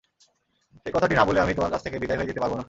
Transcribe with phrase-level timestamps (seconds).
[0.81, 2.59] সেই কথাটি না বলে আমি তোমার কাছ থেকে বিদায় হয়ে যেতে পারব না।